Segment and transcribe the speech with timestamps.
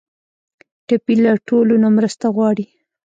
[0.87, 2.65] ټپي له ټولو نه مرسته غواړي.